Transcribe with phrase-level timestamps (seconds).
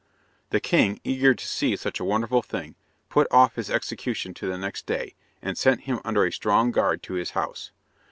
[0.49, 2.73] The king, eager to see such a wonderful thing,
[3.07, 7.03] put off his execution to the next day, and sent him under a strong guard
[7.03, 7.69] to his house.